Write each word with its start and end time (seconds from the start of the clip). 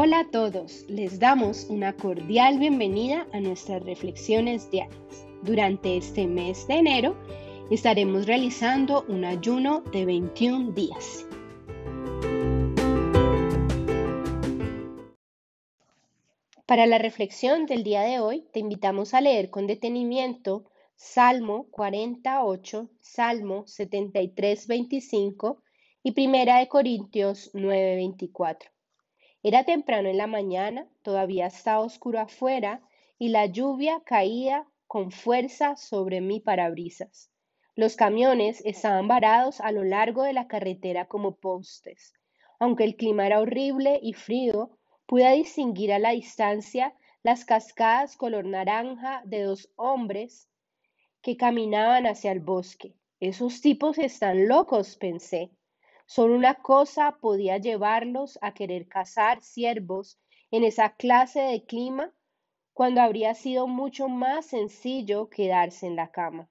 Hola 0.00 0.20
a 0.20 0.30
todos, 0.30 0.84
les 0.88 1.18
damos 1.18 1.64
una 1.68 1.92
cordial 1.92 2.60
bienvenida 2.60 3.26
a 3.32 3.40
nuestras 3.40 3.82
reflexiones 3.82 4.70
diarias. 4.70 5.26
Durante 5.42 5.96
este 5.96 6.28
mes 6.28 6.68
de 6.68 6.74
enero 6.74 7.16
estaremos 7.68 8.26
realizando 8.26 9.04
un 9.08 9.24
ayuno 9.24 9.80
de 9.90 10.04
21 10.06 10.70
días. 10.70 11.26
Para 16.64 16.86
la 16.86 16.98
reflexión 16.98 17.66
del 17.66 17.82
día 17.82 18.02
de 18.02 18.20
hoy, 18.20 18.46
te 18.52 18.60
invitamos 18.60 19.14
a 19.14 19.20
leer 19.20 19.50
con 19.50 19.66
detenimiento 19.66 20.70
Salmo 20.94 21.66
48, 21.72 22.88
Salmo 23.00 23.66
73, 23.66 24.64
25 24.68 25.60
y 26.04 26.12
Primera 26.12 26.60
de 26.60 26.68
Corintios 26.68 27.50
9, 27.52 27.96
24. 27.96 28.77
Era 29.42 29.64
temprano 29.64 30.08
en 30.08 30.18
la 30.18 30.26
mañana, 30.26 30.88
todavía 31.02 31.46
estaba 31.46 31.80
oscuro 31.80 32.18
afuera 32.18 32.82
y 33.18 33.28
la 33.28 33.46
lluvia 33.46 34.02
caía 34.04 34.66
con 34.88 35.12
fuerza 35.12 35.76
sobre 35.76 36.20
mi 36.20 36.40
parabrisas. 36.40 37.30
Los 37.76 37.94
camiones 37.94 38.60
estaban 38.64 39.06
varados 39.06 39.60
a 39.60 39.70
lo 39.70 39.84
largo 39.84 40.24
de 40.24 40.32
la 40.32 40.48
carretera 40.48 41.06
como 41.06 41.36
postes. 41.36 42.14
Aunque 42.58 42.82
el 42.82 42.96
clima 42.96 43.26
era 43.26 43.40
horrible 43.40 44.00
y 44.02 44.14
frío, 44.14 44.76
pude 45.06 45.30
distinguir 45.34 45.92
a 45.92 46.00
la 46.00 46.10
distancia 46.10 46.94
las 47.22 47.44
cascadas 47.44 48.16
color 48.16 48.44
naranja 48.44 49.22
de 49.24 49.42
dos 49.42 49.70
hombres 49.76 50.48
que 51.22 51.36
caminaban 51.36 52.06
hacia 52.06 52.32
el 52.32 52.40
bosque. 52.40 52.96
Esos 53.20 53.60
tipos 53.60 53.98
están 53.98 54.48
locos, 54.48 54.96
pensé. 54.96 55.52
Solo 56.10 56.34
una 56.34 56.54
cosa 56.54 57.18
podía 57.20 57.58
llevarlos 57.58 58.38
a 58.40 58.54
querer 58.54 58.88
cazar 58.88 59.42
ciervos 59.42 60.18
en 60.50 60.64
esa 60.64 60.96
clase 60.96 61.38
de 61.40 61.66
clima 61.66 62.14
cuando 62.72 63.02
habría 63.02 63.34
sido 63.34 63.66
mucho 63.66 64.08
más 64.08 64.46
sencillo 64.46 65.28
quedarse 65.28 65.86
en 65.86 65.96
la 65.96 66.10
cama. 66.10 66.48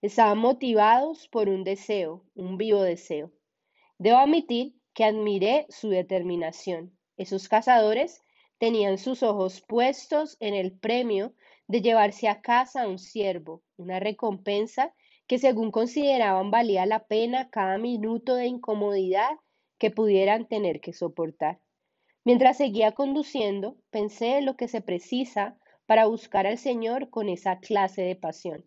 Estaban 0.00 0.38
motivados 0.38 1.26
por 1.26 1.48
un 1.48 1.64
deseo, 1.64 2.24
un 2.36 2.56
vivo 2.56 2.82
deseo. 2.82 3.32
Debo 3.98 4.18
admitir 4.18 4.76
que 4.94 5.02
admiré 5.02 5.66
su 5.70 5.88
determinación. 5.88 6.96
Esos 7.16 7.48
cazadores 7.48 8.22
tenían 8.58 8.96
sus 8.96 9.24
ojos 9.24 9.60
puestos 9.60 10.36
en 10.38 10.54
el 10.54 10.78
premio 10.78 11.34
de 11.66 11.82
llevarse 11.82 12.28
a 12.28 12.42
casa 12.42 12.86
un 12.86 13.00
ciervo, 13.00 13.64
una 13.76 13.98
recompensa 13.98 14.94
que 15.30 15.38
según 15.38 15.70
consideraban 15.70 16.50
valía 16.50 16.86
la 16.86 17.06
pena 17.06 17.50
cada 17.50 17.78
minuto 17.78 18.34
de 18.34 18.48
incomodidad 18.48 19.30
que 19.78 19.92
pudieran 19.92 20.48
tener 20.48 20.80
que 20.80 20.92
soportar. 20.92 21.60
Mientras 22.24 22.56
seguía 22.56 22.96
conduciendo, 22.96 23.76
pensé 23.90 24.38
en 24.38 24.46
lo 24.46 24.56
que 24.56 24.66
se 24.66 24.80
precisa 24.80 25.56
para 25.86 26.06
buscar 26.06 26.48
al 26.48 26.58
Señor 26.58 27.10
con 27.10 27.28
esa 27.28 27.60
clase 27.60 28.02
de 28.02 28.16
pasión. 28.16 28.64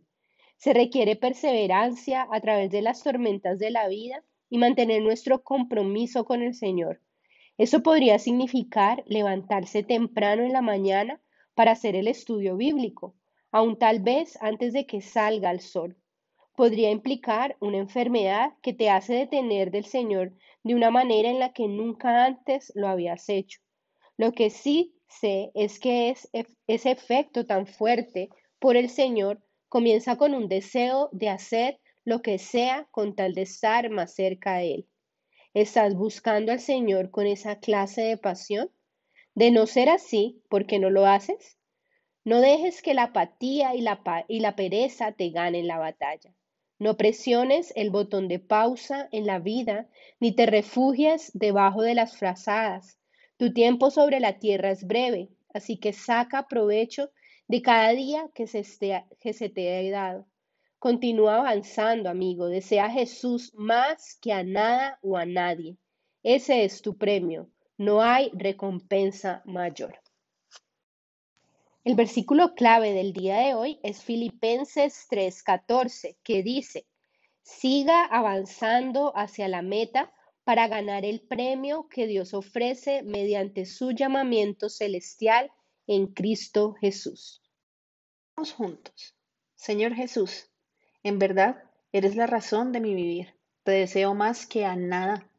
Se 0.56 0.72
requiere 0.72 1.18
perseverancia 1.18 2.30
a 2.32 2.40
través 2.40 2.72
de 2.72 2.82
las 2.82 3.04
tormentas 3.04 3.60
de 3.60 3.70
la 3.70 3.90
vida 3.90 4.24
y 4.50 4.58
mantener 4.58 5.02
nuestro 5.02 5.44
compromiso 5.44 6.24
con 6.24 6.42
el 6.42 6.54
Señor. 6.54 7.02
Eso 7.58 7.84
podría 7.84 8.20
significar 8.20 9.04
levantarse 9.06 9.84
temprano 9.84 10.44
en 10.44 10.54
la 10.54 10.62
mañana 10.62 11.22
para 11.56 11.72
hacer 11.74 11.98
el 11.98 12.08
estudio 12.08 12.56
bíblico, 12.56 13.18
aun 13.52 13.78
tal 13.78 14.00
vez 14.00 14.38
antes 14.42 14.72
de 14.72 14.86
que 14.86 15.02
salga 15.02 15.52
el 15.52 15.60
sol 15.60 15.98
podría 16.56 16.92
implicar 16.92 17.58
una 17.60 17.78
enfermedad 17.78 18.54
que 18.62 18.74
te 18.74 18.90
hace 18.90 19.14
detener 19.14 19.72
del 19.72 19.86
Señor 19.86 20.34
de 20.64 20.76
una 20.76 20.92
manera 20.92 21.30
en 21.30 21.40
la 21.40 21.52
que 21.52 21.68
nunca 21.68 22.26
antes 22.26 22.72
lo 22.76 22.88
habías 22.88 23.28
hecho. 23.30 23.60
Lo 24.18 24.32
que 24.32 24.50
sí 24.50 24.96
sé 25.08 25.52
es 25.56 25.80
que 25.80 26.10
es, 26.10 26.30
ese 26.68 26.92
efecto 26.92 27.46
tan 27.46 27.66
fuerte 27.66 28.30
por 28.60 28.78
el 28.78 28.90
Señor 28.90 29.42
comienza 29.68 30.18
con 30.18 30.36
un 30.36 30.48
deseo 30.48 31.10
de 31.12 31.30
hacer 31.30 31.80
lo 32.06 32.22
que 32.22 32.38
sea 32.38 32.88
con 32.92 33.16
tal 33.16 33.34
de 33.34 33.42
estar 33.42 33.90
más 33.90 34.14
cerca 34.14 34.58
de 34.58 34.76
Él. 34.76 34.88
¿Estás 35.54 35.96
buscando 35.96 36.52
al 36.52 36.60
Señor 36.60 37.10
con 37.10 37.26
esa 37.26 37.60
clase 37.60 38.02
de 38.02 38.18
pasión? 38.18 38.70
De 39.36 39.50
no 39.50 39.66
ser 39.66 39.90
así, 39.90 40.44
¿por 40.50 40.68
qué 40.68 40.78
no 40.78 40.90
lo 40.90 41.06
haces? 41.08 41.58
No 42.24 42.40
dejes 42.40 42.82
que 42.82 42.94
la 42.94 43.04
apatía 43.04 43.76
y 43.76 43.82
la, 43.82 44.02
y 44.28 44.40
la 44.40 44.56
pereza 44.56 45.12
te 45.12 45.30
ganen 45.30 45.68
la 45.68 45.80
batalla. 45.80 46.34
No 46.84 46.98
presiones 46.98 47.72
el 47.78 47.92
botón 47.92 48.28
de 48.28 48.40
pausa 48.40 49.08
en 49.14 49.26
la 49.26 49.40
vida, 49.40 49.88
ni 50.20 50.34
te 50.34 50.46
refugies 50.46 51.32
debajo 51.34 51.82
de 51.82 51.96
las 51.96 52.18
frazadas. 52.18 53.00
Tu 53.38 53.54
tiempo 53.54 53.90
sobre 53.90 54.20
la 54.20 54.38
tierra 54.38 54.70
es 54.72 54.86
breve, 54.86 55.30
así 55.54 55.78
que 55.78 55.94
saca 55.94 56.46
provecho 56.50 57.10
de 57.48 57.62
cada 57.62 57.92
día 57.92 58.30
que 58.36 58.48
se, 58.48 58.66
que 59.22 59.32
se 59.32 59.48
te 59.48 59.74
ha 59.74 59.92
dado. 59.92 60.28
Continúa 60.78 61.38
avanzando, 61.38 62.10
amigo. 62.10 62.48
Desea 62.48 62.88
a 62.88 62.92
Jesús 62.92 63.54
más 63.54 64.18
que 64.22 64.34
a 64.34 64.44
nada 64.44 65.00
o 65.02 65.16
a 65.16 65.26
nadie. 65.26 65.78
Ese 66.22 66.66
es 66.66 66.82
tu 66.82 66.98
premio. 66.98 67.50
No 67.78 68.02
hay 68.02 68.30
recompensa 68.34 69.42
mayor. 69.46 70.03
El 71.86 71.96
versículo 71.96 72.56
clave 72.56 72.94
del 72.94 73.12
día 73.12 73.40
de 73.40 73.56
hoy 73.56 73.78
es 73.84 74.04
Filipenses 74.04 75.06
3:14, 75.10 76.16
que 76.24 76.42
dice, 76.42 76.88
siga 77.42 78.06
avanzando 78.06 79.12
hacia 79.18 79.50
la 79.50 79.62
meta 79.62 80.14
para 80.46 80.70
ganar 80.70 81.04
el 81.04 81.20
premio 81.20 81.90
que 81.90 82.08
Dios 82.08 82.34
ofrece 82.34 83.04
mediante 83.04 83.66
su 83.66 83.92
llamamiento 83.92 84.70
celestial 84.70 85.52
en 85.86 86.08
Cristo 86.08 86.74
Jesús. 86.80 87.42
Vamos 88.38 88.54
juntos. 88.54 89.18
Señor 89.54 89.94
Jesús, 89.94 90.50
en 91.04 91.20
verdad 91.20 91.66
eres 91.92 92.16
la 92.16 92.28
razón 92.28 92.72
de 92.72 92.80
mi 92.80 92.96
vivir. 92.96 93.36
Te 93.64 93.74
deseo 93.74 94.14
más 94.14 94.48
que 94.48 94.64
a 94.64 94.78
nada. 94.78 95.30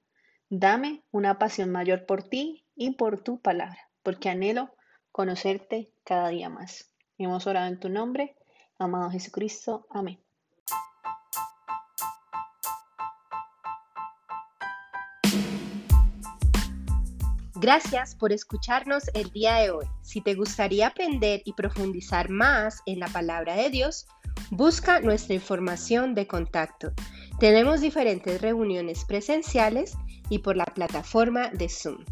Dame 0.50 1.04
una 1.10 1.38
pasión 1.38 1.70
mayor 1.70 2.04
por 2.04 2.22
ti 2.22 2.66
y 2.76 2.96
por 2.96 3.24
tu 3.24 3.40
palabra, 3.40 3.90
porque 4.02 4.28
anhelo 4.28 4.74
conocerte 5.14 5.92
cada 6.02 6.30
día 6.30 6.48
más. 6.48 6.90
Hemos 7.18 7.46
orado 7.46 7.68
en 7.68 7.78
tu 7.78 7.88
nombre, 7.88 8.34
amado 8.80 9.10
Jesucristo. 9.10 9.86
Amén. 9.90 10.18
Gracias 17.54 18.16
por 18.16 18.32
escucharnos 18.32 19.04
el 19.14 19.30
día 19.30 19.54
de 19.58 19.70
hoy. 19.70 19.86
Si 20.02 20.20
te 20.20 20.34
gustaría 20.34 20.88
aprender 20.88 21.42
y 21.44 21.52
profundizar 21.52 22.28
más 22.28 22.82
en 22.84 22.98
la 22.98 23.06
palabra 23.06 23.54
de 23.54 23.70
Dios, 23.70 24.08
busca 24.50 24.98
nuestra 24.98 25.36
información 25.36 26.16
de 26.16 26.26
contacto. 26.26 26.92
Tenemos 27.38 27.80
diferentes 27.80 28.40
reuniones 28.40 29.04
presenciales 29.04 29.96
y 30.28 30.40
por 30.40 30.56
la 30.56 30.66
plataforma 30.66 31.50
de 31.50 31.68
Zoom. 31.68 32.04